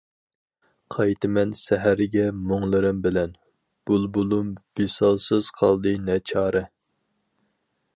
قايتىمەن 0.95 1.51
سەھەرگە 1.59 2.25
مۇڭلىرىم 2.53 3.03
بىلەن، 3.05 3.37
بۇلبۇلۇم 3.91 4.53
ۋىسالسىز 4.83 5.55
قالدى 5.63 5.97
نە 6.11 6.21
چارە. 6.33 6.69